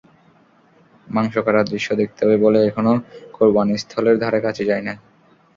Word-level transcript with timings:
মাংস 1.07 1.33
কাটার 1.37 1.65
দৃশ্য 1.69 1.89
দেখতে 2.01 2.19
হবে 2.23 2.37
বলে 2.45 2.59
এখনো 2.69 2.93
কোরবানিস্থলের 3.35 4.15
ধারেকাছে 4.23 4.63
যাই 4.69 4.83
না। 4.87 4.93